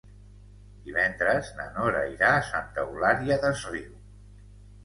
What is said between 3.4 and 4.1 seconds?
des Riu.